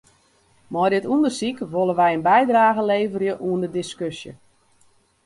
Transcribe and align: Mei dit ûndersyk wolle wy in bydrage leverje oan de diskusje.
Mei 0.71 0.87
dit 0.93 1.09
ûndersyk 1.13 1.57
wolle 1.73 1.93
wy 1.99 2.09
in 2.15 2.25
bydrage 2.27 2.83
leverje 2.89 3.33
oan 3.47 3.61
de 3.63 3.69
diskusje. 3.79 4.31